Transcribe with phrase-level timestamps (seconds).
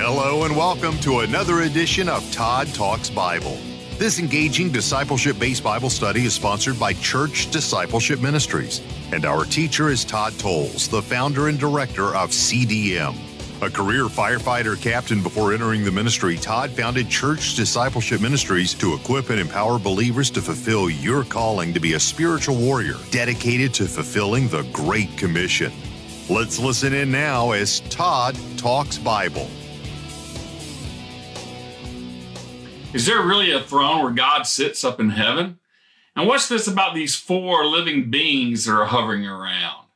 [0.00, 3.58] Hello and welcome to another edition of Todd Talks Bible.
[3.98, 8.80] This engaging discipleship based Bible study is sponsored by Church Discipleship Ministries,
[9.10, 13.16] and our teacher is Todd Tolles, the founder and director of CDM.
[13.60, 19.30] A career firefighter captain before entering the ministry, Todd founded Church Discipleship Ministries to equip
[19.30, 24.46] and empower believers to fulfill your calling to be a spiritual warrior dedicated to fulfilling
[24.46, 25.72] the Great Commission.
[26.30, 29.50] Let's listen in now as Todd talks Bible.
[32.98, 35.60] Is there really a throne where God sits up in heaven?
[36.16, 39.86] And what's this about these four living beings that are hovering around?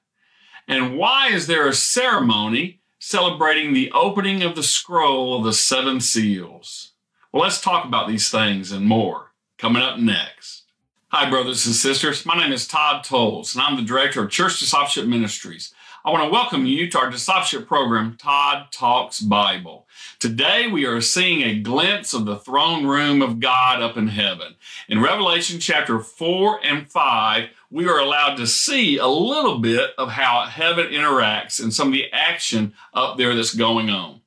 [0.69, 6.01] And why is there a ceremony celebrating the opening of the scroll of the seven
[6.01, 6.93] seals.
[7.33, 10.63] Well, let's talk about these things and more coming up next.
[11.09, 12.25] Hi, brothers and sisters.
[12.25, 15.75] My name is Todd Tolles, and I'm the director of Church Discipleship Ministries.
[16.05, 19.82] I want to welcome you to our discipleship program, Todd Talks Bible.
[20.23, 24.55] Today we are seeing a glimpse of the throne room of God up in heaven.
[24.89, 30.11] In Revelation chapter 4 and 5, we are allowed to see a little bit of
[30.11, 34.21] how heaven interacts and some of the action up there that's going on.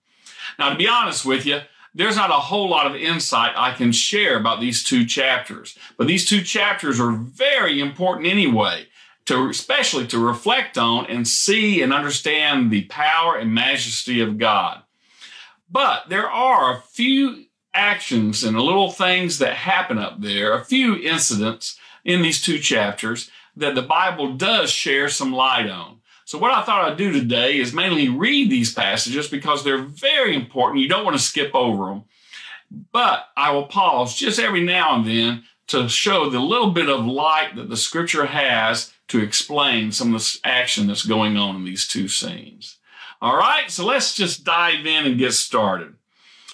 [0.60, 1.62] Now, to be honest with you,
[1.94, 6.08] there's not a whole lot of insight I can share about these two chapters, but
[6.08, 8.88] these two chapters are very important anyway
[9.28, 14.82] to especially to reflect on and see and understand the power and majesty of God.
[15.70, 20.96] But there are a few actions and little things that happen up there, a few
[20.96, 26.00] incidents in these two chapters that the Bible does share some light on.
[26.26, 30.36] So what I thought I'd do today is mainly read these passages because they're very
[30.36, 30.82] important.
[30.82, 32.04] You don't want to skip over them.
[32.92, 37.06] But I will pause just every now and then to show the little bit of
[37.06, 41.66] light that the scripture has to explain some of the action that's going on in
[41.66, 42.75] these two scenes.
[43.26, 45.96] All right, so let's just dive in and get started.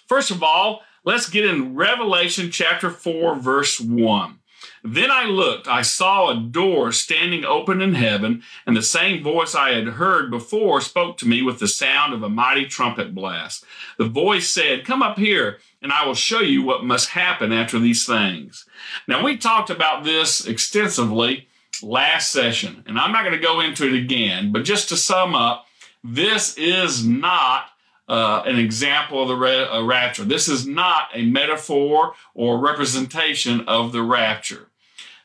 [0.07, 4.39] First of all, let's get in Revelation chapter 4, verse 1.
[4.81, 9.53] Then I looked, I saw a door standing open in heaven, and the same voice
[9.53, 13.65] I had heard before spoke to me with the sound of a mighty trumpet blast.
[13.97, 17.79] The voice said, Come up here, and I will show you what must happen after
[17.79, 18.65] these things.
[19.09, 21.49] Now, we talked about this extensively
[21.83, 25.35] last session, and I'm not going to go into it again, but just to sum
[25.35, 25.65] up,
[26.03, 27.65] this is not
[28.07, 30.23] uh, an example of the ra- uh, rapture.
[30.23, 34.69] This is not a metaphor or representation of the rapture.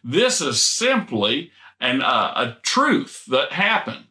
[0.05, 1.51] This is simply
[1.81, 4.07] an, uh, a truth that happened.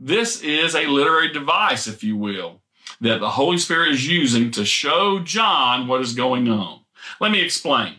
[0.00, 2.62] This is a literary device, if you will,
[3.00, 6.80] that the Holy Spirit is using to show John what is going on.
[7.20, 7.96] Let me explain.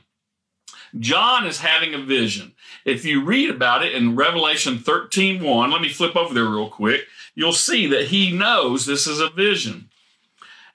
[0.99, 2.53] John is having a vision.
[2.87, 6.69] If you read about it in Revelation 13 1, let me flip over there real
[6.69, 7.01] quick.
[7.35, 9.89] You'll see that he knows this is a vision.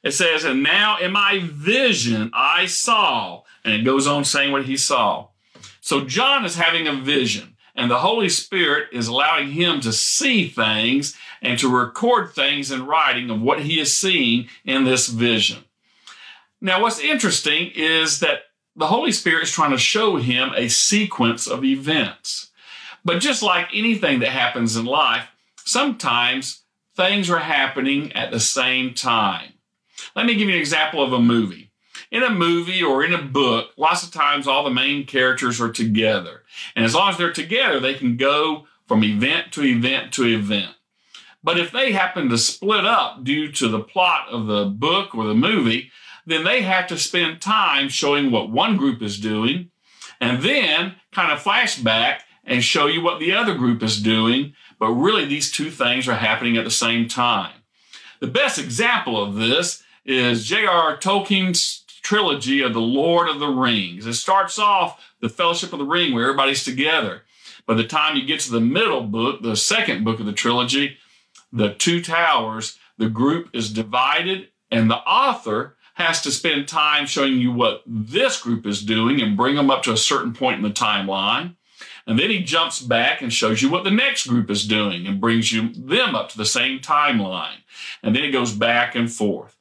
[0.03, 4.67] It says, And now in my vision I saw, and it goes on saying what
[4.67, 5.29] he saw.
[5.81, 10.49] So John is having a vision, and the Holy Spirit is allowing him to see
[10.49, 15.65] things and to record things in writing of what he is seeing in this vision.
[16.61, 18.43] Now, what's interesting is that
[18.77, 22.51] the Holy Spirit is trying to show him a sequence of events.
[23.05, 26.63] But just like anything that happens in life, sometimes
[26.97, 29.55] things are happening at the same time.
[30.15, 31.73] Let me give you an example of a movie
[32.13, 35.73] in a movie or in a book, lots of times all the main characters are
[35.73, 36.43] together.
[36.77, 40.75] And as long as they're together, they can go from event to event to event.
[41.43, 45.25] But if they happen to split up due to the plot of the book or
[45.25, 45.91] the movie,
[46.27, 49.71] then they have to spend time showing what one group is doing
[50.21, 54.55] and then kind of flashback and show you what the other group is doing.
[54.79, 57.53] But really, these two things are happening at the same time.
[58.21, 60.97] The best example of this is J.R.R.
[60.99, 64.07] Tolkien's trilogy of the Lord of the Rings.
[64.07, 67.23] It starts off the Fellowship of the Ring where everybody's together.
[67.67, 70.99] By the time you get to the middle book, the second book of the trilogy,
[71.53, 77.39] the Two Towers, the group is divided and the author has to spend time showing
[77.39, 80.63] you what this group is doing and bring them up to a certain point in
[80.63, 81.57] the timeline.
[82.07, 85.21] And then he jumps back and shows you what the next group is doing and
[85.21, 87.59] brings you them up to the same timeline.
[88.03, 89.57] And then it goes back and forth.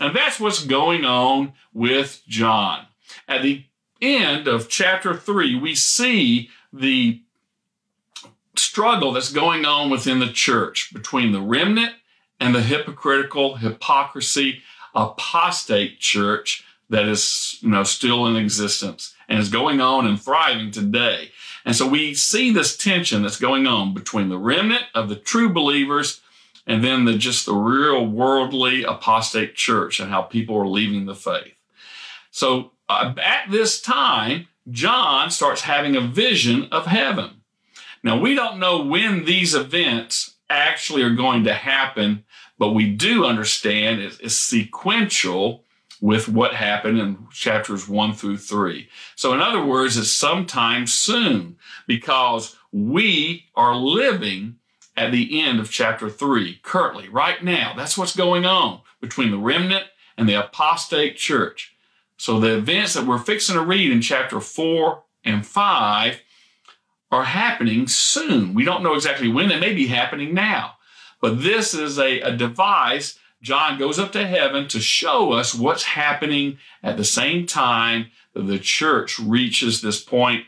[0.00, 2.86] And that's what's going on with John.
[3.28, 3.64] At the
[4.00, 7.20] end of chapter three, we see the
[8.56, 11.92] struggle that's going on within the church between the remnant
[12.40, 14.62] and the hypocritical, hypocrisy,
[14.94, 20.70] apostate church that is, you know, still in existence and is going on and thriving
[20.70, 21.30] today.
[21.64, 25.48] And so we see this tension that's going on between the remnant of the true
[25.48, 26.20] believers
[26.66, 31.14] and then the just the real worldly apostate church and how people are leaving the
[31.14, 31.54] faith.
[32.30, 37.42] So uh, at this time, John starts having a vision of heaven.
[38.02, 42.24] Now we don't know when these events actually are going to happen,
[42.62, 45.64] but we do understand it's sequential
[46.00, 48.88] with what happened in chapters one through three.
[49.16, 51.56] So in other words, it's sometime soon
[51.88, 54.58] because we are living
[54.96, 57.74] at the end of chapter 3, currently, right now.
[57.76, 59.86] That's what's going on between the remnant
[60.16, 61.74] and the apostate church.
[62.16, 66.22] So the events that we're fixing to read in chapter 4 and 5
[67.10, 68.54] are happening soon.
[68.54, 69.48] We don't know exactly when.
[69.48, 70.74] They may be happening now.
[71.22, 73.18] But this is a, a device.
[73.40, 78.42] John goes up to heaven to show us what's happening at the same time that
[78.42, 80.44] the church reaches this point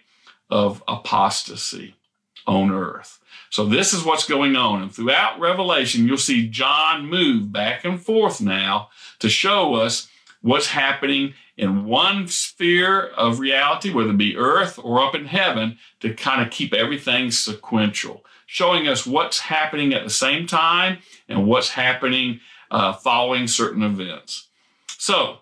[0.51, 1.95] of apostasy
[2.47, 3.19] on earth.
[3.51, 4.83] So this is what's going on.
[4.83, 8.89] And throughout Revelation, you'll see John move back and forth now
[9.21, 10.09] to show us
[10.43, 15.79] what's happening in one sphere of reality, whether it be earth or up in heaven,
[16.01, 18.24] to kind of keep everything sequential,
[18.55, 20.97] showing us what's happening at the same time
[21.29, 22.39] and what's happening
[22.71, 24.47] uh, following certain events.
[24.97, 25.39] So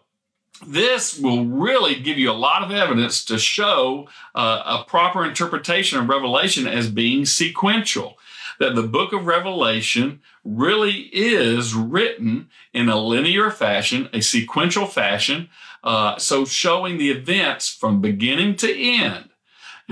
[0.67, 5.99] this will really give you a lot of evidence to show uh, a proper interpretation
[5.99, 8.17] of Revelation as being sequential.
[8.59, 15.51] That the book of Revelation really is written in a linear fashion, a sequential fashion,
[15.85, 19.32] uh, so showing the events from beginning to end.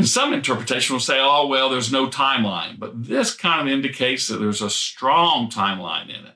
[0.01, 2.79] And some interpretation will say, oh, well, there's no timeline.
[2.79, 6.35] But this kind of indicates that there's a strong timeline in it.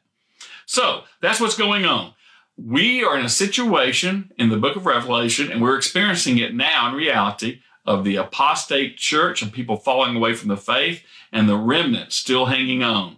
[0.66, 2.14] So that's what's going on
[2.56, 6.88] we are in a situation in the book of Revelation, and we're experiencing it now
[6.88, 11.02] in reality of the apostate church and people falling away from the faith
[11.32, 13.16] and the remnant still hanging on.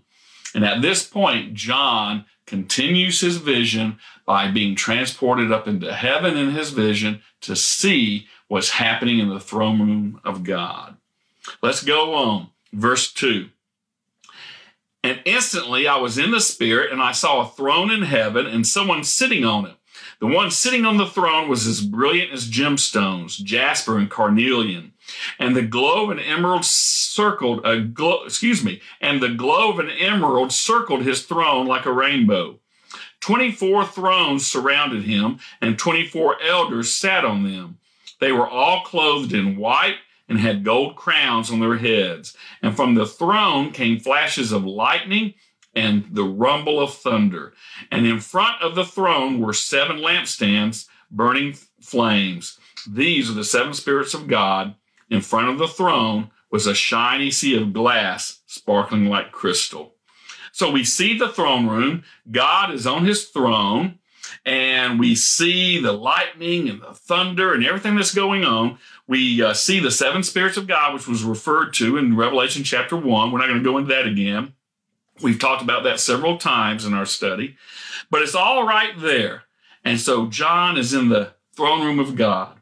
[0.55, 6.51] And at this point, John continues his vision by being transported up into heaven in
[6.51, 10.97] his vision to see what's happening in the throne room of God.
[11.63, 12.49] Let's go on.
[12.73, 13.49] Verse 2.
[15.03, 18.67] And instantly I was in the Spirit, and I saw a throne in heaven and
[18.67, 19.75] someone sitting on it.
[20.19, 24.95] The one sitting on the throne was as brilliant as gemstones, jasper and carnelian.
[25.39, 27.63] And the glow of an emerald circled
[27.95, 32.59] glow, excuse me, and the glow of an emerald circled his throne like a rainbow.
[33.21, 37.79] 24 thrones surrounded him, and 24 elders sat on them.
[38.21, 39.97] They were all clothed in white
[40.29, 42.37] and had gold crowns on their heads.
[42.63, 45.35] And from the throne came flashes of lightning
[45.75, 47.53] and the rumble of thunder.
[47.93, 52.59] And in front of the throne were seven lampstands burning flames.
[52.89, 54.75] These are the seven spirits of God.
[55.11, 59.95] In front of the throne was a shiny sea of glass sparkling like crystal.
[60.53, 62.03] So we see the throne room.
[62.31, 63.99] God is on his throne
[64.45, 68.79] and we see the lightning and the thunder and everything that's going on.
[69.07, 72.97] We uh, see the seven spirits of God, which was referred to in Revelation chapter
[72.97, 73.31] one.
[73.31, 74.55] We're not going to go into that again.
[75.23, 77.57] We've talked about that several times in our study,
[78.11, 79.45] but it's all right there.
[79.85, 82.57] And so John is in the throne room of God.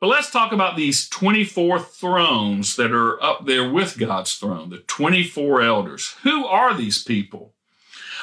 [0.00, 4.78] But let's talk about these 24 thrones that are up there with God's throne, the
[4.78, 6.16] 24 elders.
[6.22, 7.52] Who are these people?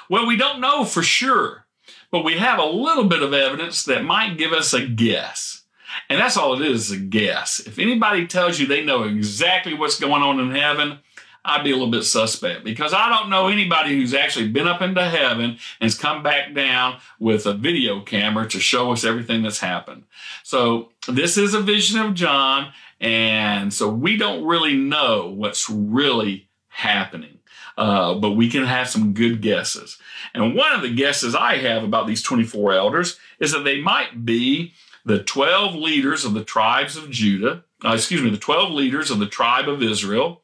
[0.10, 1.67] Well, we don't know for sure
[2.12, 5.64] but we have a little bit of evidence that might give us a guess.
[6.10, 7.60] And that's all it is, a guess.
[7.60, 11.00] If anybody tells you they know exactly what's going on in heaven,
[11.44, 14.82] I'd be a little bit suspect because I don't know anybody who's actually been up
[14.82, 19.44] into heaven and has come back down with a video camera to show us everything
[19.44, 20.04] that's happened.
[20.44, 22.74] So this is a vision of John.
[23.00, 27.37] And so we don't really know what's really happening
[27.78, 29.98] uh, but we can have some good guesses.
[30.34, 34.26] And one of the guesses I have about these 24 elders is that they might
[34.26, 34.74] be
[35.06, 39.20] the 12 leaders of the tribes of Judah, uh, excuse me, the 12 leaders of
[39.20, 40.42] the tribe of Israel,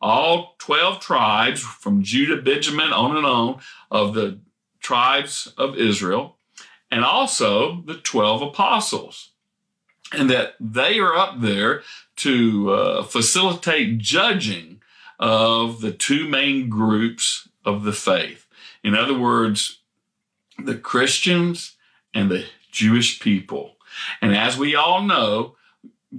[0.00, 3.60] all 12 tribes from Judah, Benjamin, on and on
[3.90, 4.40] of the
[4.80, 6.36] tribes of Israel,
[6.90, 9.30] and also the 12 apostles.
[10.12, 11.82] And that they are up there
[12.16, 14.81] to uh, facilitate judging
[15.22, 18.46] of the two main groups of the faith.
[18.82, 19.78] In other words,
[20.58, 21.76] the Christians
[22.12, 23.76] and the Jewish people.
[24.20, 25.54] And as we all know,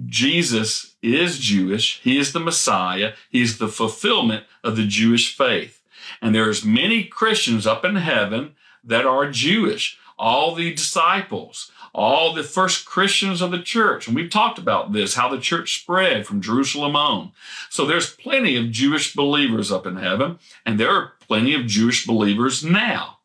[0.06, 2.00] Jesus is Jewish.
[2.00, 3.12] He is the Messiah.
[3.28, 5.82] He is the fulfillment of the Jewish faith.
[6.22, 9.98] And there's many Christians up in heaven that are Jewish.
[10.18, 14.06] All the disciples, all the first Christians of the church.
[14.06, 17.32] And we've talked about this, how the church spread from Jerusalem on.
[17.70, 22.06] So there's plenty of Jewish believers up in heaven, and there are plenty of Jewish
[22.06, 23.18] believers now.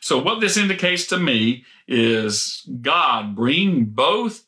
[0.00, 4.46] So, what this indicates to me is God bringing both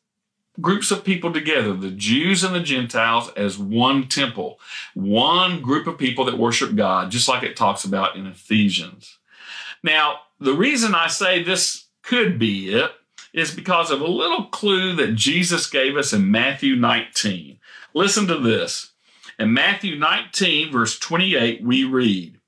[0.61, 4.59] groups of people together, the Jews and the Gentiles, as one temple,
[4.95, 9.19] one group of people that worship God, just like it talks about in Ephesians.
[9.83, 12.91] Now, the reason I say this could be it
[13.33, 17.59] is because of a little clue that Jesus gave us in Matthew 19.
[17.95, 18.93] Listen to this.
[19.39, 22.39] In Matthew 19, verse 28, we read,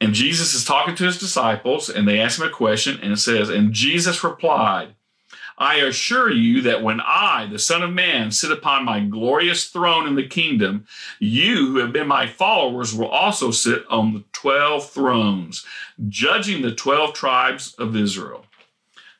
[0.00, 3.18] and Jesus is talking to his disciples, and they ask him a question, and it
[3.18, 4.94] says, And Jesus replied,
[5.58, 10.06] I assure you that when I, the Son of Man, sit upon my glorious throne
[10.06, 10.86] in the kingdom,
[11.18, 15.66] you who have been my followers will also sit on the 12 thrones,
[16.08, 18.46] judging the 12 tribes of Israel.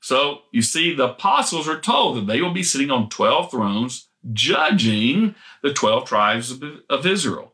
[0.00, 4.09] So you see, the apostles are told that they will be sitting on 12 thrones,
[4.33, 7.52] judging the 12 tribes of, Israel.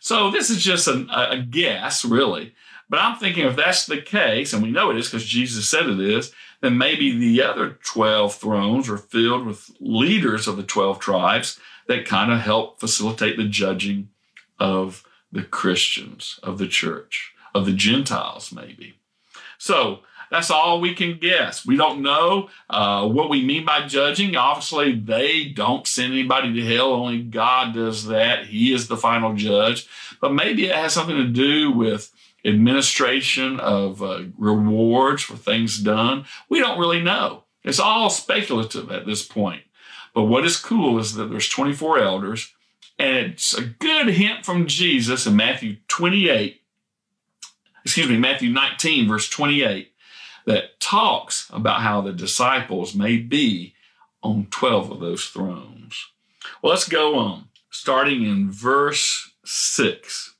[0.00, 2.54] So this is just a, a guess, really.
[2.90, 5.88] But I'm thinking if that's the case, and we know it is because Jesus said
[5.88, 10.98] it is, then maybe the other 12 thrones are filled with leaders of the 12
[10.98, 14.08] tribes that kind of help facilitate the judging
[14.58, 18.94] of the Christians, of the church, of the Gentiles, maybe.
[19.58, 20.00] So
[20.34, 21.64] that's all we can guess.
[21.64, 24.36] We don't know uh, what we mean by judging.
[24.36, 26.92] Obviously, they don't send anybody to hell.
[26.92, 28.46] Only God does that.
[28.46, 29.88] He is the final judge.
[30.20, 32.10] But maybe it has something to do with
[32.44, 36.24] administration of uh, rewards for things done.
[36.48, 37.44] We don't really know.
[37.62, 39.62] It's all speculative at this point.
[40.14, 42.52] But what is cool is that there's 24 elders,
[42.98, 46.60] and it's a good hint from Jesus in Matthew 28,
[47.84, 49.92] excuse me, Matthew 19, verse 28,
[50.46, 53.74] that talks about how the disciples may be
[54.22, 56.06] on 12 of those thrones.
[56.62, 60.34] Well, let's go on, starting in verse 6.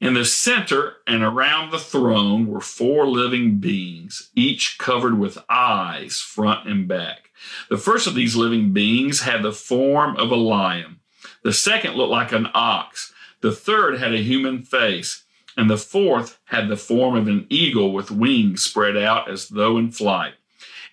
[0.00, 6.20] In the center and around the throne were four living beings, each covered with eyes,
[6.20, 7.30] front and back.
[7.68, 11.00] The first of these living beings had the form of a lion.
[11.42, 13.12] The second looked like an ox.
[13.40, 15.24] The third had a human face.
[15.58, 19.76] And the fourth had the form of an eagle with wings spread out as though
[19.76, 20.34] in flight.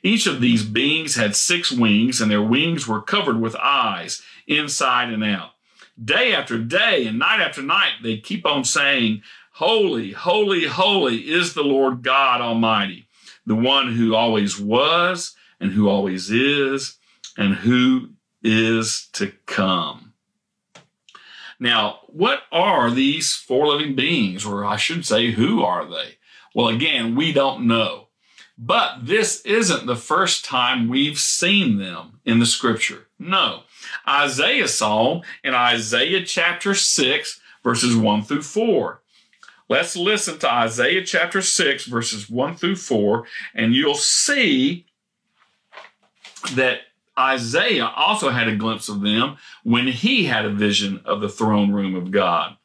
[0.03, 5.09] Each of these beings had six wings, and their wings were covered with eyes, inside
[5.09, 5.51] and out
[6.03, 9.21] day after day and night after night, they keep on saying,
[9.53, 13.07] Holy, holy, holy is the Lord God Almighty,
[13.45, 16.97] the one who always was and who always is
[17.37, 18.09] and who
[18.43, 20.04] is to come.
[21.59, 26.17] Now, what are these four living beings, or I should say, who are they?
[26.53, 28.07] Well, again, we don't know.
[28.57, 33.07] But this isn't the first time we've seen them in the scripture.
[33.19, 33.63] No.
[34.07, 39.01] Isaiah saw them in Isaiah chapter 6, verses 1 through 4.
[39.67, 44.85] Let's listen to Isaiah chapter 6, verses 1 through 4, and you'll see
[46.53, 46.81] that
[47.17, 51.71] Isaiah also had a glimpse of them when he had a vision of the throne
[51.71, 52.57] room of God.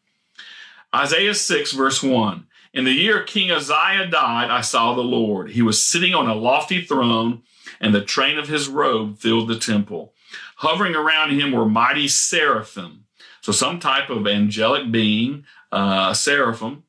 [0.94, 2.46] Isaiah 6, verse 1.
[2.72, 5.50] In the year King Uzziah died, I saw the Lord.
[5.50, 7.42] He was sitting on a lofty throne,
[7.80, 10.14] and the train of his robe filled the temple.
[10.56, 13.06] Hovering around him were mighty seraphim.
[13.40, 16.84] So some type of angelic being, uh, seraphim,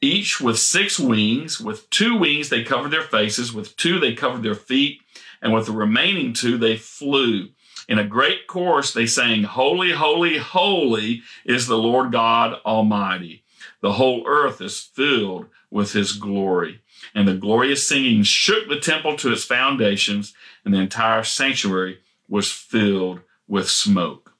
[0.00, 1.60] each with six wings.
[1.60, 3.52] With two wings, they covered their faces.
[3.52, 5.00] With two, they covered their feet.
[5.42, 7.48] And with the remaining two, they flew.
[7.88, 13.42] In a great chorus, they sang, Holy, holy, holy is the Lord God Almighty.
[13.80, 16.82] The whole earth is filled with his glory.
[17.14, 22.52] And the glorious singing shook the temple to its foundations, and the entire sanctuary was
[22.52, 24.34] filled with smoke.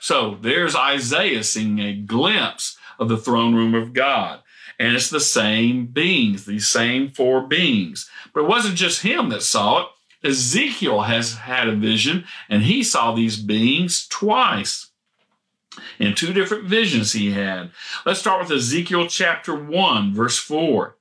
[0.00, 4.40] So there's Isaiah seeing a glimpse of the throne room of God.
[4.78, 8.08] And it's the same beings, these same four beings.
[8.32, 9.88] But it wasn't just him that saw it.
[10.22, 14.90] Ezekiel has had a vision and he saw these beings twice
[15.98, 17.70] in two different visions he had.
[18.04, 20.96] Let's start with Ezekiel chapter 1, verse 4.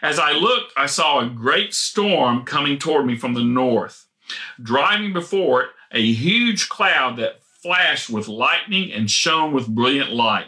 [0.00, 4.06] As I looked, I saw a great storm coming toward me from the north
[4.62, 10.46] driving before it a huge cloud that flashed with lightning and shone with brilliant light.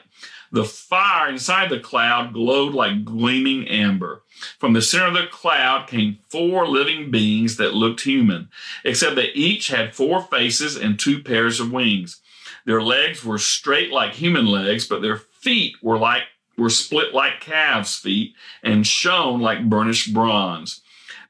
[0.51, 4.23] The fire inside the cloud glowed like gleaming amber.
[4.59, 8.49] From the center of the cloud came four living beings that looked human,
[8.85, 12.21] except that each had four faces and two pairs of wings.
[12.65, 16.25] Their legs were straight like human legs, but their feet were like
[16.57, 20.83] were split like calves' feet and shone like burnished bronze.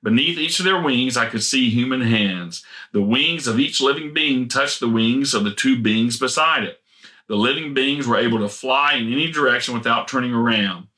[0.03, 2.65] Beneath each of their wings, I could see human hands.
[2.93, 6.81] The wings of each living being touched the wings of the two beings beside it.
[7.29, 10.89] The living beings were able to fly in any direction without turning around.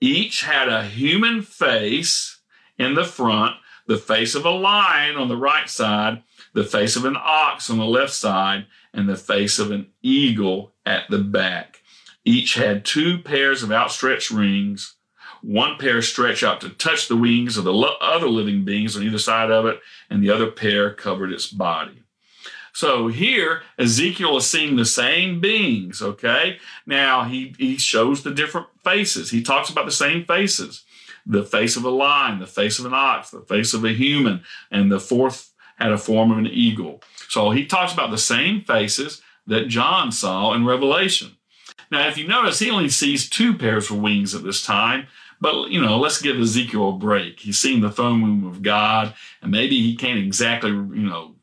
[0.00, 2.40] Each had a human face
[2.78, 3.56] in the front,
[3.86, 7.78] the face of a lion on the right side, the face of an ox on
[7.78, 11.82] the left side, and the face of an eagle at the back.
[12.24, 14.96] Each had two pairs of outstretched rings.
[15.42, 19.18] One pair stretched out to touch the wings of the other living beings on either
[19.18, 19.80] side of it,
[20.10, 22.02] and the other pair covered its body.
[22.78, 26.58] So here, Ezekiel is seeing the same beings, okay?
[26.86, 29.32] Now he, he shows the different faces.
[29.32, 30.84] He talks about the same faces
[31.26, 34.42] the face of a lion, the face of an ox, the face of a human,
[34.70, 37.02] and the fourth had a form of an eagle.
[37.28, 41.32] So he talks about the same faces that John saw in Revelation.
[41.90, 45.08] Now, if you notice, he only sees two pairs of wings at this time.
[45.40, 47.40] But, you know, let's give Ezekiel a break.
[47.40, 51.34] He's seen the throne room of God, and maybe he can't exactly, you know,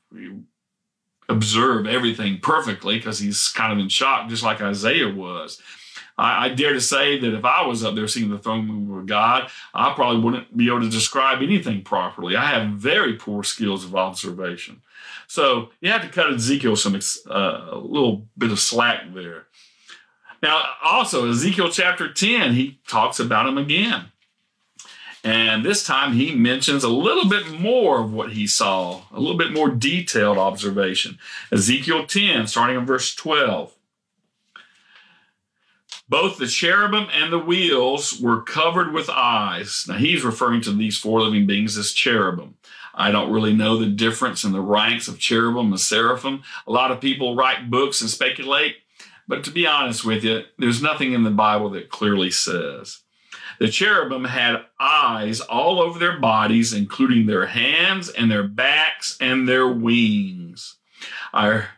[1.29, 5.61] observe everything perfectly because he's kind of in shock, just like Isaiah was.
[6.17, 8.99] I, I, dare to say that if I was up there seeing the throne room
[8.99, 12.35] of God, I probably wouldn't be able to describe anything properly.
[12.35, 14.81] I have very poor skills of observation.
[15.27, 19.47] So you have to cut Ezekiel some uh, a little bit of slack there.
[20.41, 24.05] Now, also, Ezekiel chapter 10, he talks about him again.
[25.25, 29.37] And this time he mentions a little bit more of what he saw, a little
[29.37, 31.17] bit more detailed observation.
[31.51, 33.73] Ezekiel 10, starting in verse 12.
[36.07, 39.85] Both the cherubim and the wheels were covered with eyes.
[39.87, 42.57] Now he's referring to these four living beings as cherubim.
[42.93, 46.43] I don't really know the difference in the ranks of cherubim and seraphim.
[46.67, 48.75] A lot of people write books and speculate,
[49.27, 52.99] but to be honest with you, there's nothing in the Bible that clearly says.
[53.59, 59.47] The cherubim had eyes all over their bodies, including their hands and their backs and
[59.47, 60.77] their wings.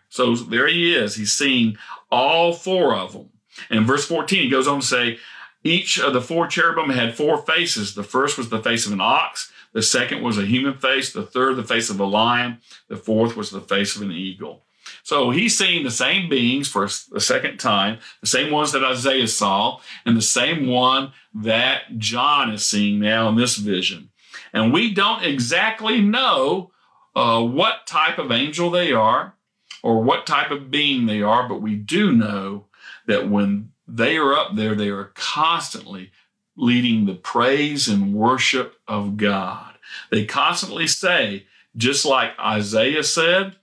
[0.10, 1.16] so there he is.
[1.16, 1.78] He's seeing
[2.12, 3.30] all four of them.
[3.70, 5.20] And verse 14, he goes on to say,
[5.64, 7.96] each of the four cherubim had four faces.
[7.96, 9.52] The first was the face of an ox.
[9.74, 11.12] The second was a human face.
[11.12, 12.60] The third, the face of a lion.
[12.88, 14.64] The fourth was the face of an eagle.
[15.08, 19.30] So he's seeing the same beings for the second time, the same ones that Isaiah
[19.30, 24.10] saw, and the same one that John is seeing now in this vision.
[24.52, 26.72] And we don't exactly know
[27.16, 29.34] uh, what type of angel they are
[29.82, 32.66] or what type of being they are, but we do know
[33.06, 36.12] that when they are up there, they are constantly
[36.58, 39.76] leading the praise and worship of God.
[40.12, 41.46] They constantly say,
[41.78, 43.56] just like Isaiah said,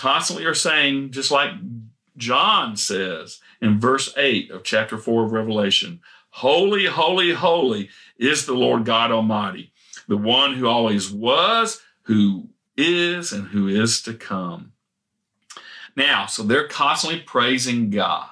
[0.00, 1.50] constantly are saying, just like
[2.16, 8.54] John says in verse 8 of chapter 4 of Revelation, Holy, holy, holy is the
[8.54, 9.72] Lord God Almighty,
[10.08, 14.72] the one who always was, who is, and who is to come.
[15.94, 18.30] Now, so they're constantly praising God.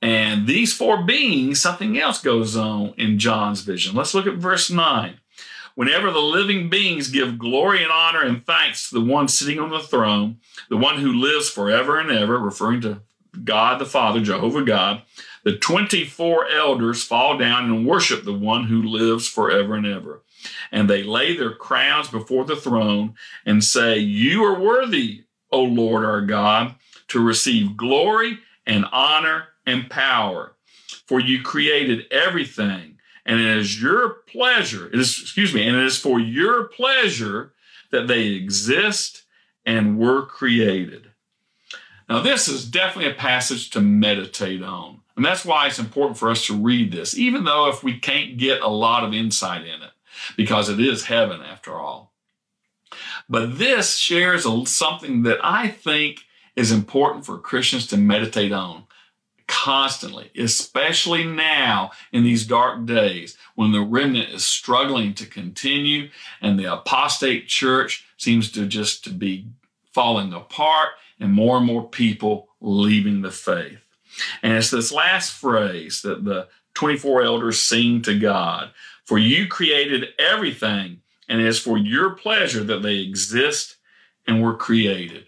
[0.00, 3.96] And these four beings, something else goes on in John's vision.
[3.96, 5.17] Let's look at verse 9.
[5.78, 9.70] Whenever the living beings give glory and honor and thanks to the one sitting on
[9.70, 10.36] the throne,
[10.68, 13.00] the one who lives forever and ever, referring to
[13.44, 15.02] God the Father, Jehovah God,
[15.44, 20.22] the 24 elders fall down and worship the one who lives forever and ever.
[20.72, 23.14] And they lay their crowns before the throne
[23.46, 26.74] and say, You are worthy, O Lord our God,
[27.06, 30.56] to receive glory and honor and power.
[31.06, 32.97] For you created everything
[33.28, 37.52] and it is your pleasure, it is, excuse me, and it is for your pleasure
[37.90, 39.24] that they exist
[39.66, 41.10] and were created.
[42.08, 45.02] Now, this is definitely a passage to meditate on.
[45.14, 48.38] And that's why it's important for us to read this, even though if we can't
[48.38, 49.90] get a lot of insight in it,
[50.36, 52.12] because it is heaven after all.
[53.28, 56.20] But this shares something that I think
[56.56, 58.84] is important for Christians to meditate on
[59.48, 66.08] constantly, especially now in these dark days when the remnant is struggling to continue
[66.40, 69.46] and the apostate church seems to just to be
[69.92, 73.80] falling apart and more and more people leaving the faith.
[74.42, 78.70] And it's this last phrase that the 24 elders sing to God.
[79.04, 83.76] For you created everything, and it is for your pleasure that they exist
[84.26, 85.26] and were created.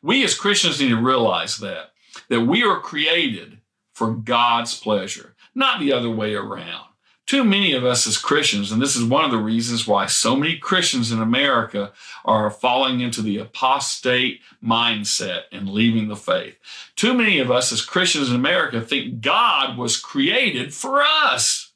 [0.00, 1.92] We as Christians need to realize that,
[2.28, 3.55] that we are created
[3.96, 6.84] for God's pleasure, not the other way around.
[7.24, 10.36] Too many of us as Christians, and this is one of the reasons why so
[10.36, 16.56] many Christians in America are falling into the apostate mindset and leaving the faith.
[16.94, 21.72] Too many of us as Christians in America think God was created for us,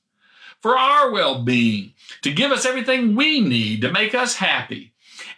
[0.60, 4.92] for our well being, to give us everything we need to make us happy.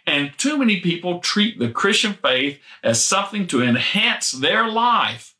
[0.05, 5.32] And too many people treat the Christian faith as something to enhance their life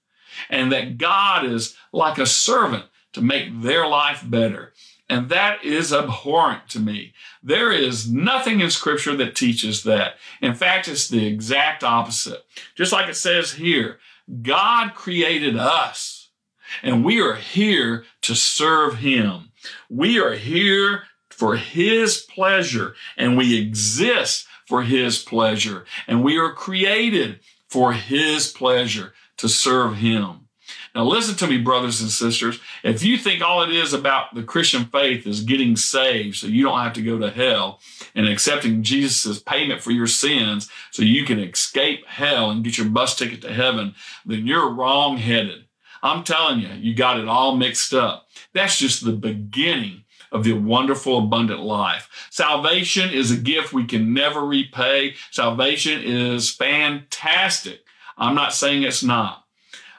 [0.50, 4.74] and that God is like a servant to make their life better.
[5.10, 7.14] And that is abhorrent to me.
[7.44, 10.16] There is nothing in scripture that teaches that.
[10.42, 12.46] In fact, it's the exact opposite.
[12.76, 14.00] Just like it says here,
[14.42, 16.30] God created us
[16.82, 19.52] and we are here to serve him.
[19.90, 26.54] We are here for his pleasure and we exist for his pleasure and we are
[26.54, 30.44] created for his pleasure to serve him.
[30.96, 32.60] Now, listen to me, brothers and sisters.
[32.84, 36.64] If you think all it is about the Christian faith is getting saved so you
[36.64, 37.80] don't have to go to hell
[38.14, 42.88] and accepting Jesus' payment for your sins so you can escape hell and get your
[42.88, 45.66] bus ticket to heaven, then you're wrong headed.
[46.04, 48.28] I'm telling you, you got it all mixed up.
[48.54, 52.10] That's just the beginning of the wonderful, abundant life.
[52.30, 55.16] Salvation is a gift we can never repay.
[55.32, 57.83] Salvation is fantastic.
[58.18, 59.44] I'm not saying it's not.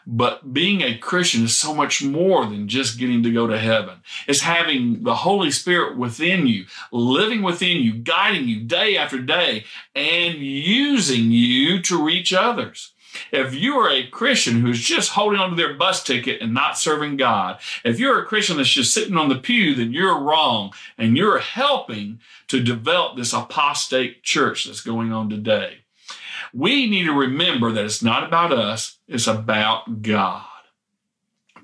[0.06, 4.02] But being a Christian is so much more than just getting to go to heaven.
[4.28, 9.64] It's having the Holy Spirit within you, living within you, guiding you day after day,
[9.94, 12.92] and using you to reach others.
[13.32, 17.16] If you are a Christian who's just holding onto their bus ticket and not serving
[17.16, 21.16] God, if you're a Christian that's just sitting on the pew, then you're wrong and
[21.16, 25.83] you're helping to develop this apostate church that's going on today.
[26.56, 30.44] We need to remember that it's not about us, it's about God.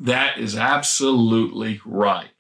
[0.00, 2.31] That is absolutely right.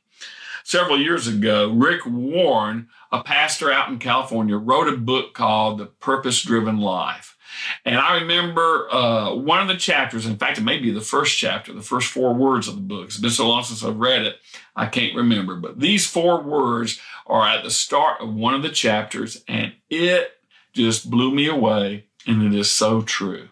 [0.64, 5.86] Several years ago, Rick Warren, a pastor out in California, wrote a book called The
[5.86, 7.36] Purpose Driven Life.
[7.84, 11.38] And I remember uh, one of the chapters, in fact, it may be the first
[11.38, 13.06] chapter, the first four words of the book.
[13.06, 14.36] It's been so long since I've read it,
[14.74, 15.54] I can't remember.
[15.54, 20.32] But these four words are at the start of one of the chapters, and it
[20.72, 22.06] just blew me away.
[22.26, 23.48] And it is so true.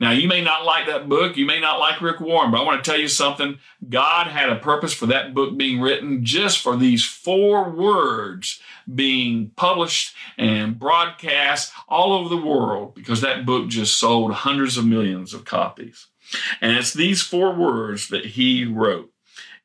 [0.00, 1.36] Now, you may not like that book.
[1.36, 3.58] You may not like Rick Warren, but I want to tell you something.
[3.88, 8.60] God had a purpose for that book being written just for these four words
[8.92, 14.86] being published and broadcast all over the world because that book just sold hundreds of
[14.86, 16.08] millions of copies.
[16.60, 19.12] And it's these four words that he wrote.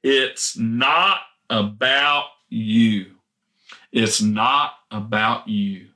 [0.04, 3.16] It's not about you.
[3.92, 5.88] It's not about you.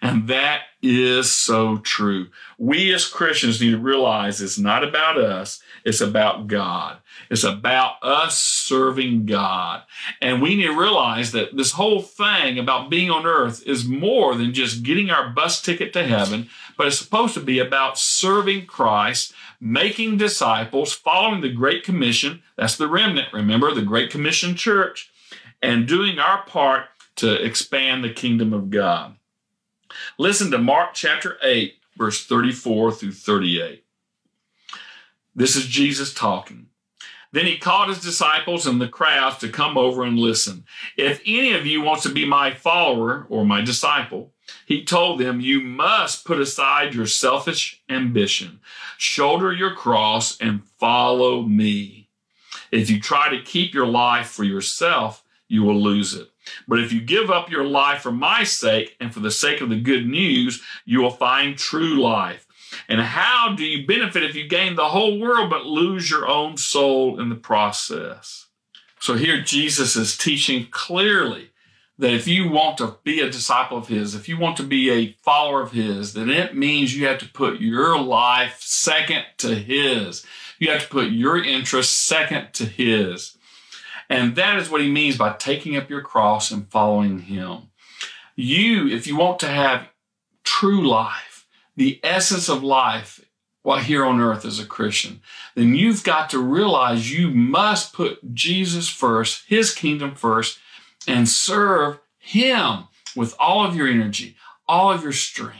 [0.00, 2.28] And that is so true.
[2.56, 6.98] We as Christians need to realize it's not about us, it's about God.
[7.30, 9.82] It's about us serving God.
[10.22, 14.34] And we need to realize that this whole thing about being on earth is more
[14.34, 18.66] than just getting our bus ticket to heaven, but it's supposed to be about serving
[18.66, 22.42] Christ, making disciples, following the Great Commission.
[22.56, 25.10] That's the remnant, remember, the Great Commission church,
[25.60, 29.16] and doing our part to expand the kingdom of God.
[30.18, 33.84] Listen to Mark chapter 8, verse 34 through 38.
[35.34, 36.66] This is Jesus talking.
[37.30, 40.64] Then he called his disciples and the crowds to come over and listen.
[40.96, 44.32] If any of you wants to be my follower or my disciple,
[44.64, 48.60] he told them, you must put aside your selfish ambition,
[48.96, 52.08] shoulder your cross, and follow me.
[52.72, 56.30] If you try to keep your life for yourself, you will lose it.
[56.66, 59.68] But if you give up your life for my sake and for the sake of
[59.68, 62.46] the good news, you will find true life.
[62.88, 66.56] And how do you benefit if you gain the whole world but lose your own
[66.56, 68.46] soul in the process?
[69.00, 71.50] So here Jesus is teaching clearly
[71.98, 74.90] that if you want to be a disciple of his, if you want to be
[74.90, 79.54] a follower of his, then it means you have to put your life second to
[79.54, 80.24] his.
[80.58, 83.36] You have to put your interests second to his.
[84.08, 87.70] And that is what he means by taking up your cross and following him.
[88.36, 89.88] You, if you want to have
[90.44, 93.24] true life, the essence of life
[93.62, 95.20] while here on earth as a Christian,
[95.54, 100.58] then you've got to realize you must put Jesus first, his kingdom first,
[101.06, 105.56] and serve him with all of your energy, all of your strength.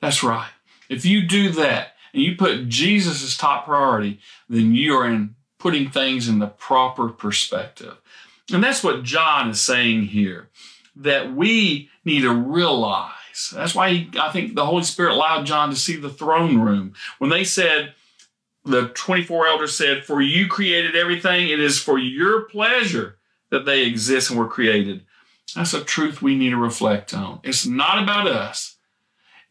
[0.00, 0.50] That's right.
[0.88, 5.34] If you do that and you put Jesus as top priority, then you are in
[5.58, 7.96] putting things in the proper perspective.
[8.52, 10.48] And that's what John is saying here,
[10.96, 13.52] that we need to realize.
[13.54, 16.94] That's why he, I think the Holy Spirit allowed John to see the throne room.
[17.18, 17.94] When they said,
[18.64, 23.18] the 24 elders said, For you created everything, it is for your pleasure
[23.50, 25.04] that they exist and were created.
[25.54, 27.40] That's a truth we need to reflect on.
[27.42, 28.76] It's not about us,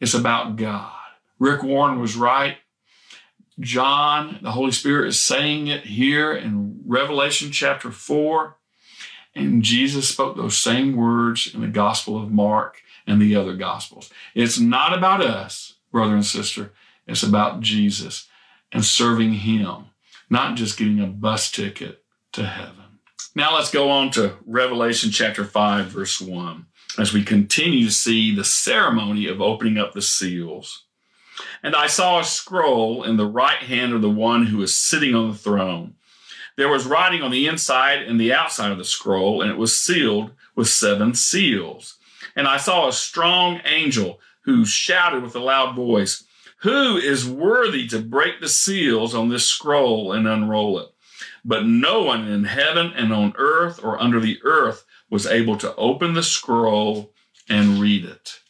[0.00, 0.92] it's about God.
[1.38, 2.56] Rick Warren was right.
[3.60, 8.56] John, the Holy Spirit is saying it here in Revelation chapter 4.
[9.34, 14.10] And Jesus spoke those same words in the Gospel of Mark and the other Gospels.
[14.34, 16.72] It's not about us, brother and sister.
[17.06, 18.28] It's about Jesus
[18.72, 19.86] and serving Him,
[20.28, 23.00] not just getting a bus ticket to heaven.
[23.34, 26.66] Now let's go on to Revelation chapter 5, verse 1,
[26.98, 30.84] as we continue to see the ceremony of opening up the seals.
[31.62, 35.14] And I saw a scroll in the right hand of the one who was sitting
[35.14, 35.94] on the throne.
[36.56, 39.78] There was writing on the inside and the outside of the scroll, and it was
[39.78, 41.98] sealed with seven seals.
[42.34, 46.24] And I saw a strong angel who shouted with a loud voice,
[46.62, 50.88] Who is worthy to break the seals on this scroll and unroll it?
[51.44, 55.74] But no one in heaven and on earth or under the earth was able to
[55.76, 57.12] open the scroll
[57.48, 58.40] and read it.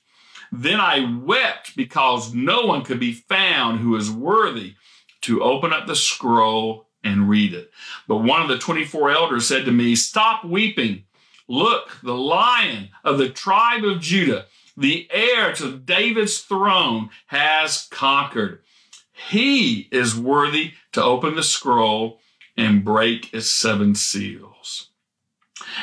[0.51, 4.75] Then I wept because no one could be found who is worthy
[5.23, 7.71] to open up the scroll and read it.
[8.07, 11.05] But one of the 24 elders said to me, Stop weeping.
[11.49, 18.61] Look, the lion of the tribe of Judah, the heir to David's throne, has conquered.
[19.31, 22.21] He is worthy to open the scroll
[22.57, 24.91] and break its seven seals.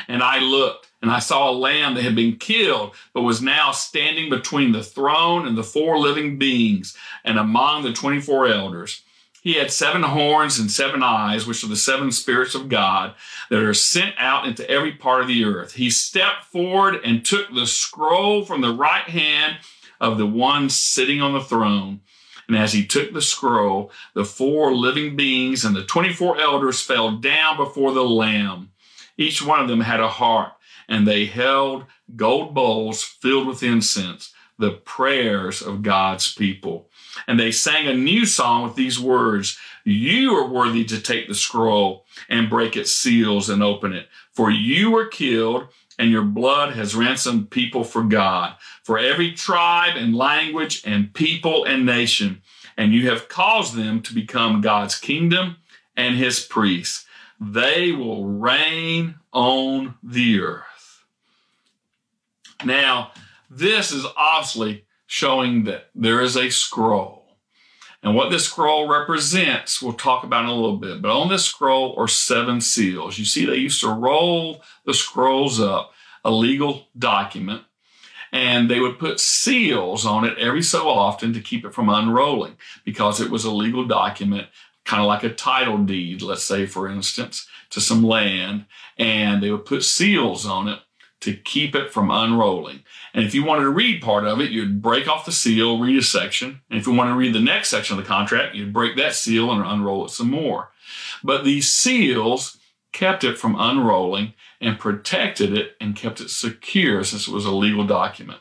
[0.08, 3.70] And I looked and I saw a lamb that had been killed, but was now
[3.70, 9.02] standing between the throne and the four living beings and among the 24 elders.
[9.42, 13.14] He had seven horns and seven eyes, which are the seven spirits of God
[13.48, 15.74] that are sent out into every part of the earth.
[15.74, 19.58] He stepped forward and took the scroll from the right hand
[20.00, 22.00] of the one sitting on the throne.
[22.48, 27.12] And as he took the scroll, the four living beings and the 24 elders fell
[27.12, 28.72] down before the Lamb.
[29.16, 30.55] Each one of them had a harp,
[30.88, 36.88] and they held gold bowls filled with incense, the prayers of God's people.
[37.26, 41.34] And they sang a new song with these words You are worthy to take the
[41.34, 44.08] scroll and break its seals and open it.
[44.32, 45.68] For you were killed,
[45.98, 51.64] and your blood has ransomed people for God, for every tribe and language and people
[51.64, 52.42] and nation.
[52.76, 55.56] And you have caused them to become God's kingdom
[55.96, 57.06] and his priests.
[57.40, 60.75] They will reign on the earth.
[62.64, 63.12] Now,
[63.50, 67.26] this is obviously showing that there is a scroll.
[68.02, 71.02] And what this scroll represents, we'll talk about in a little bit.
[71.02, 73.18] But on this scroll are seven seals.
[73.18, 75.92] You see, they used to roll the scrolls up,
[76.24, 77.62] a legal document,
[78.32, 82.56] and they would put seals on it every so often to keep it from unrolling
[82.84, 84.48] because it was a legal document,
[84.84, 88.66] kind of like a title deed, let's say, for instance, to some land.
[88.98, 90.78] And they would put seals on it
[91.26, 92.84] to keep it from unrolling.
[93.12, 95.98] And if you wanted to read part of it, you'd break off the seal, read
[95.98, 96.60] a section.
[96.70, 99.14] And if you want to read the next section of the contract, you'd break that
[99.14, 100.70] seal and unroll it some more.
[101.24, 102.58] But these seals
[102.92, 107.50] kept it from unrolling and protected it and kept it secure since it was a
[107.50, 108.38] legal document.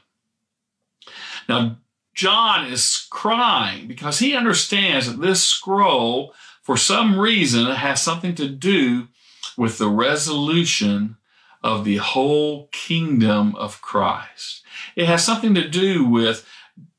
[1.50, 1.78] Now,
[2.14, 8.48] John is crying because he understands that this scroll, for some reason, has something to
[8.48, 9.08] do
[9.58, 11.18] with the resolution
[11.66, 14.64] of the whole kingdom of Christ.
[14.96, 16.48] It has something to do with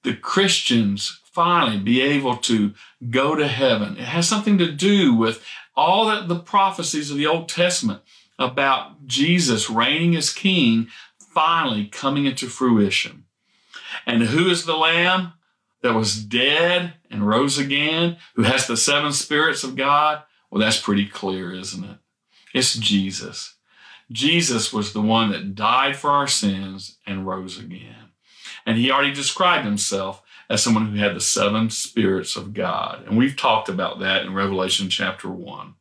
[0.02, 2.74] the Christians finally be able to
[3.08, 3.96] go to heaven.
[3.96, 5.44] It has something to do with
[5.76, 8.02] all that the prophecies of the Old Testament
[8.40, 10.88] about Jesus reigning as king
[11.32, 13.24] finally coming into fruition.
[14.04, 15.34] And who is the lamb
[15.82, 20.24] that was dead and rose again, who has the seven spirits of God?
[20.50, 21.98] Well, that's pretty clear, isn't it?
[22.52, 23.55] It's Jesus.
[24.10, 28.10] Jesus was the one that died for our sins and rose again.
[28.64, 33.04] And he already described himself as someone who had the seven spirits of God.
[33.06, 35.74] And we've talked about that in Revelation chapter 1.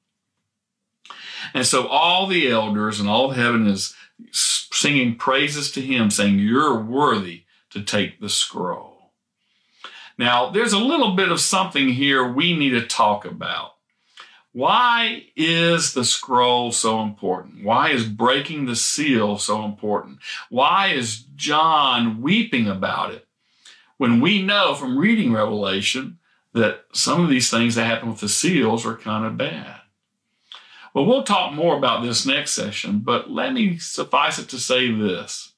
[1.53, 3.95] And so all the elders and all heaven is
[4.31, 9.11] singing praises to him, saying, You're worthy to take the scroll.
[10.17, 13.73] Now, there's a little bit of something here we need to talk about.
[14.55, 17.65] Why is the scroll so important?
[17.65, 20.19] Why is breaking the seal so important?
[20.49, 23.27] Why is John weeping about it?
[23.97, 26.19] When we know from reading Revelation
[26.53, 29.81] that some of these things that happen with the seals are kind of bad.
[30.93, 34.89] Well, we'll talk more about this next session, but let me suffice it to say
[34.89, 35.51] this.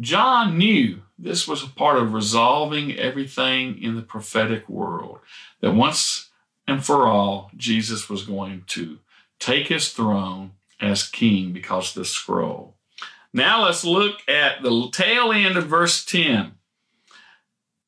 [0.00, 5.20] John knew this was a part of resolving everything in the prophetic world,
[5.60, 6.29] that once
[6.70, 9.00] and for all, Jesus was going to
[9.40, 12.76] take his throne as king because of the scroll.
[13.32, 16.52] Now let's look at the tail end of verse 10.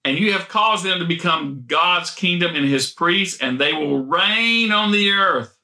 [0.04, 4.04] And you have caused them to become God's kingdom and his priests, and they will
[4.04, 5.56] reign on the earth.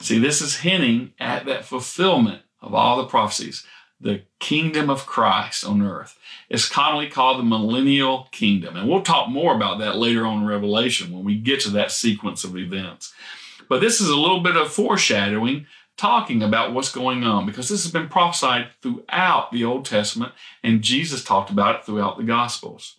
[0.00, 3.64] See, this is hinting at that fulfillment of all the prophecies
[4.02, 6.18] the kingdom of Christ on earth.
[6.50, 8.76] It's commonly called the millennial kingdom.
[8.76, 11.92] And we'll talk more about that later on in Revelation when we get to that
[11.92, 13.14] sequence of events.
[13.68, 17.84] But this is a little bit of foreshadowing talking about what's going on because this
[17.84, 22.96] has been prophesied throughout the Old Testament and Jesus talked about it throughout the Gospels.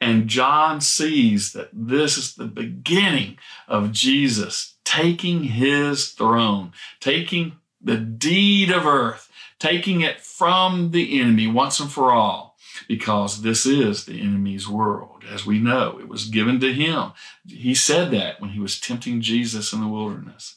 [0.00, 3.36] And John sees that this is the beginning
[3.68, 9.29] of Jesus taking his throne, taking the deed of earth,
[9.60, 12.56] taking it from the enemy once and for all,
[12.88, 15.22] because this is the enemy's world.
[15.30, 17.12] As we know, it was given to him.
[17.46, 20.56] He said that when he was tempting Jesus in the wilderness.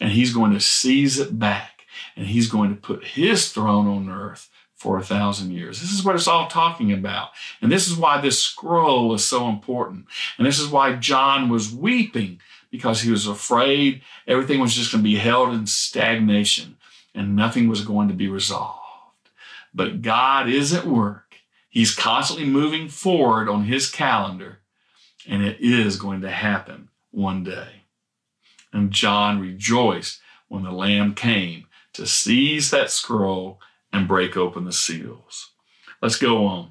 [0.00, 1.82] And he's going to seize it back
[2.16, 5.80] and he's going to put his throne on earth for a thousand years.
[5.80, 7.30] This is what it's all talking about.
[7.60, 10.06] And this is why this scroll is so important.
[10.38, 15.02] And this is why John was weeping because he was afraid everything was just going
[15.02, 16.76] to be held in stagnation
[17.18, 18.78] and nothing was going to be resolved.
[19.74, 21.34] But God is at work.
[21.68, 24.60] He's constantly moving forward on his calendar,
[25.28, 27.82] and it is going to happen one day.
[28.72, 33.58] And John rejoiced when the Lamb came to seize that scroll
[33.92, 35.50] and break open the seals.
[36.00, 36.70] Let's go on.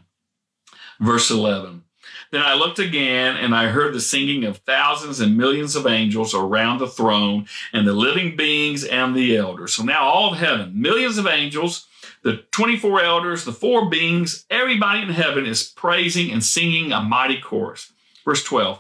[1.02, 1.84] Verse 11.
[2.32, 6.34] Then I looked again and I heard the singing of thousands and millions of angels
[6.34, 9.74] around the throne and the living beings and the elders.
[9.74, 11.88] So now all of heaven, millions of angels,
[12.24, 17.40] the 24 elders, the four beings, everybody in heaven is praising and singing a mighty
[17.40, 17.92] chorus.
[18.26, 18.80] Verse 12.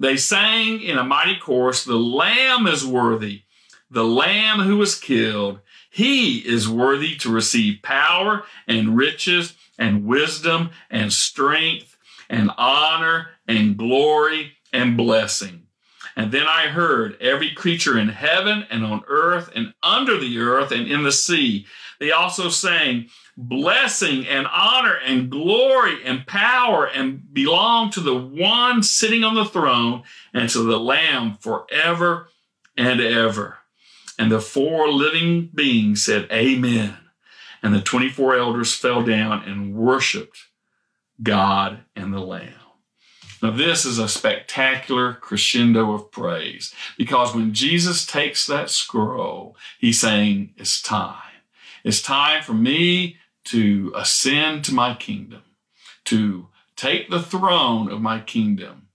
[0.00, 3.42] They sang in a mighty chorus, the Lamb is worthy,
[3.90, 5.60] the Lamb who was killed.
[5.88, 11.91] He is worthy to receive power and riches and wisdom and strength
[12.32, 15.66] and honor and glory and blessing.
[16.16, 20.72] And then I heard every creature in heaven and on earth and under the earth
[20.72, 21.66] and in the sea.
[22.00, 28.82] They also sang, Blessing and honor and glory and power and belong to the one
[28.82, 30.02] sitting on the throne
[30.34, 32.28] and to the Lamb forever
[32.76, 33.58] and ever.
[34.18, 36.98] And the four living beings said, Amen.
[37.62, 40.38] And the 24 elders fell down and worshiped
[41.20, 42.54] God, and the Lamb.
[43.42, 50.00] Now, this is a spectacular crescendo of praise because when Jesus takes that scroll, he's
[50.00, 51.16] saying, It's time.
[51.82, 55.42] It's time for me to ascend to my kingdom,
[56.04, 56.46] to
[56.76, 58.88] take the throne of my kingdom.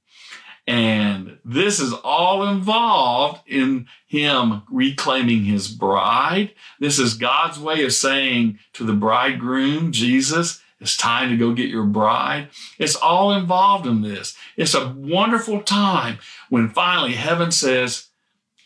[0.65, 6.53] And this is all involved in him reclaiming his bride.
[6.79, 11.69] This is God's way of saying to the bridegroom, Jesus, it's time to go get
[11.69, 12.49] your bride.
[12.77, 14.35] It's all involved in this.
[14.55, 18.07] It's a wonderful time when finally heaven says,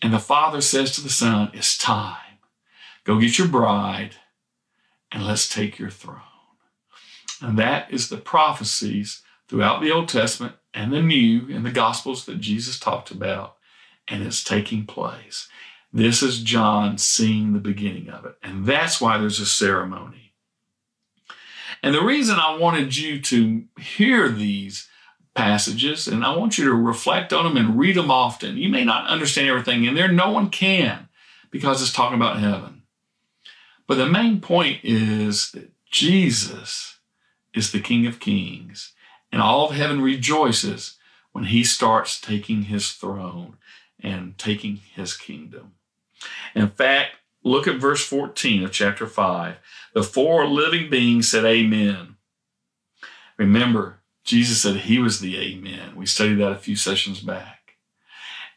[0.01, 2.17] and the Father says to the Son, It's time.
[3.03, 4.15] Go get your bride
[5.11, 6.21] and let's take your throne.
[7.41, 12.25] And that is the prophecies throughout the Old Testament and the New and the Gospels
[12.25, 13.57] that Jesus talked about,
[14.07, 15.49] and it's taking place.
[15.91, 18.35] This is John seeing the beginning of it.
[18.41, 20.20] And that's why there's a ceremony.
[21.83, 24.87] And the reason I wanted you to hear these
[25.33, 28.57] passages, and I want you to reflect on them and read them often.
[28.57, 31.09] You may not understand everything in there, no one can,
[31.49, 32.83] because it's talking about heaven.
[33.87, 36.99] But the main point is that Jesus
[37.53, 38.93] is the King of Kings,
[39.31, 40.97] and all of heaven rejoices
[41.31, 43.57] when he starts taking his throne
[44.01, 45.73] and taking his kingdom.
[46.53, 49.55] In fact, look at verse 14 of chapter 5.
[49.93, 52.15] The four living beings said, Amen.
[53.37, 55.95] Remember, Jesus said he was the Amen.
[55.95, 57.73] We studied that a few sessions back.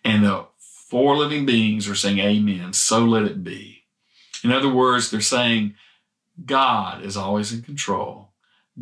[0.04, 2.72] And the four living beings are saying, Amen.
[2.72, 3.84] So let it be.
[4.42, 5.74] In other words, they're saying,
[6.44, 8.32] God is always in control.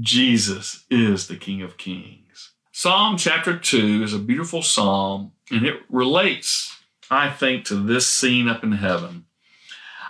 [0.01, 2.53] Jesus is the King of Kings.
[2.73, 6.79] Psalm chapter 2 is a beautiful psalm, and it relates,
[7.11, 9.27] I think, to this scene up in heaven.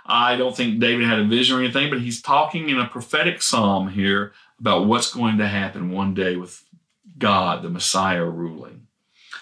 [0.05, 3.41] I don't think David had a vision or anything, but he's talking in a prophetic
[3.41, 6.63] psalm here about what's going to happen one day with
[7.17, 8.87] God, the Messiah, ruling.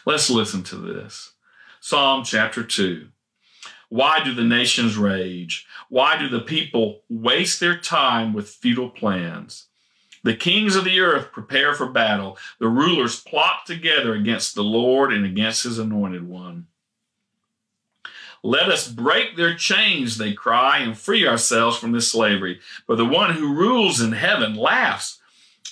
[0.05, 1.33] Let's listen to this.
[1.79, 3.07] Psalm chapter 2.
[3.89, 5.65] Why do the nations rage?
[5.89, 9.67] Why do the people waste their time with futile plans?
[10.23, 12.37] The kings of the earth prepare for battle.
[12.59, 16.67] The rulers plot together against the Lord and against his anointed one.
[18.43, 22.59] Let us break their chains, they cry, and free ourselves from this slavery.
[22.87, 25.19] But the one who rules in heaven laughs.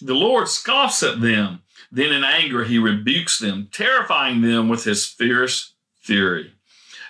[0.01, 1.63] The Lord scoffs at them.
[1.91, 6.53] Then in anger he rebukes them, terrifying them with his fierce fury.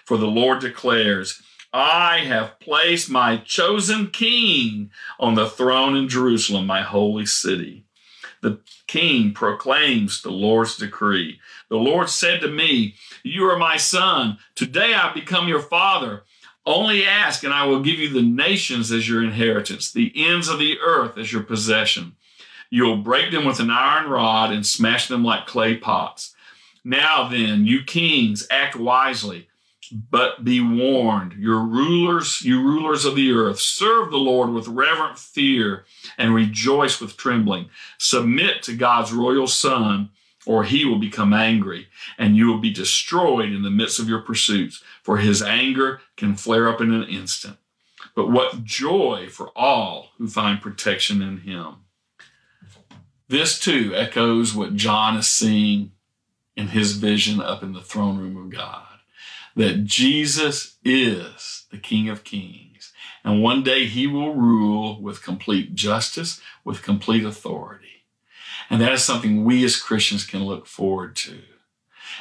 [0.05, 1.41] For the Lord declares,
[1.71, 4.89] I have placed my chosen king
[5.19, 7.85] on the throne in Jerusalem, my holy city.
[8.41, 8.59] The
[8.89, 11.39] king proclaims the Lord's decree.
[11.69, 14.39] The Lord said to me, You are my son.
[14.55, 16.23] Today I've become your father.
[16.65, 20.57] Only ask, and I will give you the nations as your inheritance, the ends of
[20.57, 22.15] the earth as your possession.
[22.71, 26.33] You will break them with an iron rod and smash them like clay pots.
[26.83, 29.48] Now then, you kings, act wisely,
[29.91, 31.33] but be warned.
[31.33, 35.85] Your rulers, you rulers of the earth, serve the Lord with reverent fear
[36.17, 37.69] and rejoice with trembling.
[37.97, 40.09] Submit to God's royal Son,
[40.45, 41.87] or he will become angry,
[42.17, 46.35] and you will be destroyed in the midst of your pursuits, for his anger can
[46.35, 47.57] flare up in an instant.
[48.15, 51.75] But what joy for all who find protection in him.
[53.27, 55.91] This too echoes what John is seeing
[56.55, 58.88] in his vision up in the throne room of God
[59.59, 62.93] that Jesus is the King of Kings.
[63.25, 68.05] And one day he will rule with complete justice, with complete authority.
[68.69, 71.41] And that is something we as Christians can look forward to.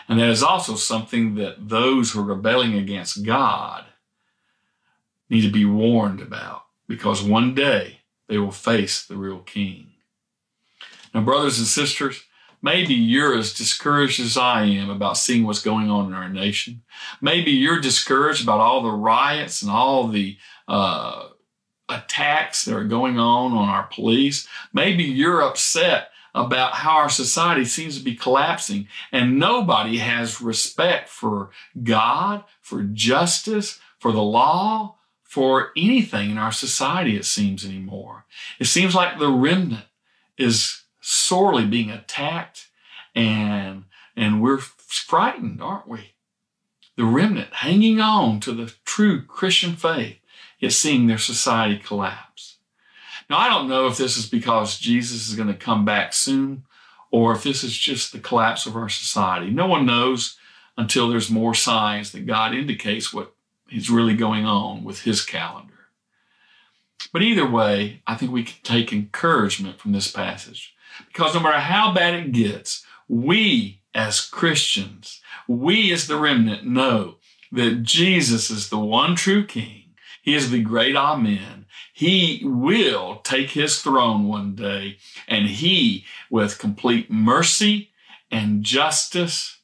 [0.08, 3.84] And that is also something that those who are rebelling against God
[5.30, 9.92] need to be warned about because one day they will face the real King.
[11.14, 12.20] Now, brothers and sisters,
[12.62, 16.82] maybe you're as discouraged as I am about seeing what's going on in our nation.
[17.20, 20.36] Maybe you're discouraged about all the riots and all the
[20.66, 21.28] uh,
[21.88, 24.46] attacks that are going on on our police.
[24.72, 31.08] Maybe you're upset about how our society seems to be collapsing and nobody has respect
[31.08, 31.50] for
[31.82, 38.24] God, for justice, for the law, for anything in our society, it seems anymore.
[38.58, 39.84] It seems like the remnant
[40.38, 42.68] is sorely being attacked
[43.14, 43.84] and
[44.14, 46.12] and we're frightened, aren't we?
[46.96, 50.18] The remnant hanging on to the true Christian faith,
[50.58, 52.58] yet seeing their society collapse.
[53.30, 56.64] Now, I don't know if this is because Jesus is going to come back soon
[57.10, 59.50] or if this is just the collapse of our society.
[59.50, 60.36] No one knows
[60.76, 63.34] until there's more signs that God indicates what
[63.70, 65.74] is really going on with his calendar.
[67.12, 70.74] But either way, I think we can take encouragement from this passage.
[71.06, 77.16] Because no matter how bad it gets, we as Christians, we as the remnant know
[77.52, 79.94] that Jesus is the one true King.
[80.22, 81.66] He is the great Amen.
[81.92, 87.90] He will take his throne one day and he, with complete mercy
[88.30, 89.58] and justice,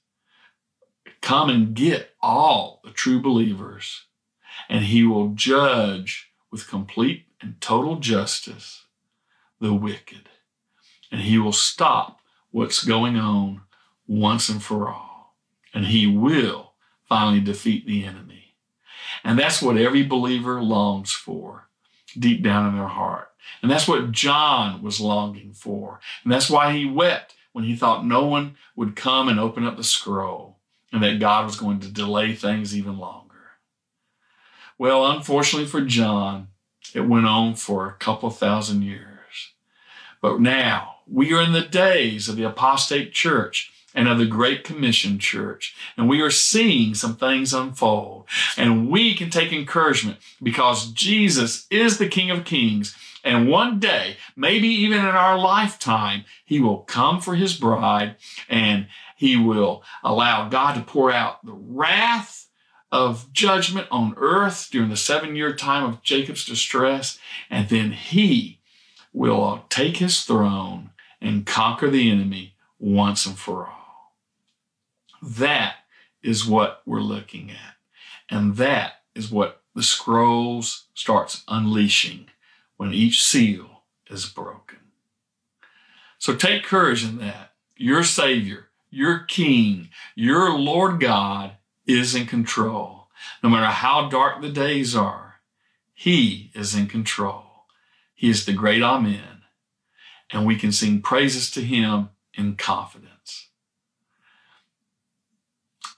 [1.20, 4.06] come and get all the true believers.
[4.68, 8.84] And he will judge with complete and total justice
[9.60, 10.28] the wicked
[11.14, 12.18] and he will stop
[12.50, 13.60] what's going on
[14.08, 15.36] once and for all.
[15.72, 16.72] And he will
[17.08, 18.56] finally defeat the enemy.
[19.22, 21.68] And that's what every believer longs for
[22.18, 23.28] deep down in their heart.
[23.62, 26.00] And that's what John was longing for.
[26.24, 29.76] And that's why he wept when he thought no one would come and open up
[29.76, 30.58] the scroll
[30.92, 33.52] and that God was going to delay things even longer.
[34.78, 36.48] Well, unfortunately for John,
[36.92, 39.52] it went on for a couple thousand years.
[40.20, 44.64] But now, we are in the days of the apostate church and of the Great
[44.64, 45.74] Commission church.
[45.96, 48.26] And we are seeing some things unfold.
[48.56, 52.96] And we can take encouragement because Jesus is the King of Kings.
[53.22, 58.16] And one day, maybe even in our lifetime, he will come for his bride
[58.48, 62.48] and he will allow God to pour out the wrath
[62.90, 67.18] of judgment on earth during the seven year time of Jacob's distress.
[67.48, 68.58] And then he
[69.12, 70.90] will take his throne
[71.24, 74.12] and conquer the enemy once and for all.
[75.22, 75.76] That
[76.22, 77.76] is what we're looking at.
[78.30, 82.26] And that is what the scrolls starts unleashing
[82.76, 84.78] when each seal is broken.
[86.18, 87.52] So take courage in that.
[87.74, 91.52] Your Savior, your King, your Lord God
[91.86, 93.08] is in control.
[93.42, 95.36] No matter how dark the days are,
[95.94, 97.44] He is in control.
[98.14, 99.43] He is the great Amen
[100.34, 103.50] and we can sing praises to Him in confidence.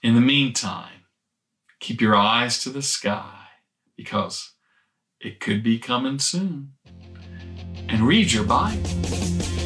[0.03, 1.05] In the meantime,
[1.79, 3.47] keep your eyes to the sky
[3.97, 4.53] because
[5.19, 6.73] it could be coming soon.
[7.89, 9.56] And read your Bible.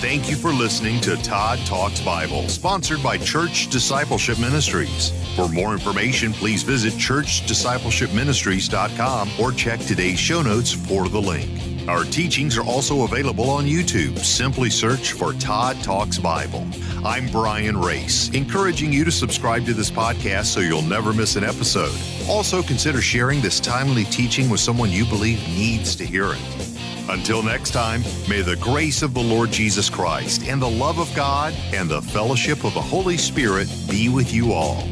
[0.00, 5.10] Thank you for listening to Todd Talks Bible, sponsored by Church Discipleship Ministries.
[5.34, 11.50] For more information, please visit churchdiscipleshipministries.com or check today's show notes for the link.
[11.88, 14.16] Our teachings are also available on YouTube.
[14.20, 16.64] Simply search for Todd Talks Bible.
[17.04, 21.42] I'm Brian Race, encouraging you to subscribe to this podcast so you'll never miss an
[21.42, 21.90] episode.
[22.28, 26.77] Also, consider sharing this timely teaching with someone you believe needs to hear it.
[27.10, 31.14] Until next time, may the grace of the Lord Jesus Christ and the love of
[31.14, 34.82] God and the fellowship of the Holy Spirit be with you all.